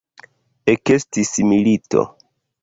Ekestis 0.73 1.31
milito. 1.51 2.07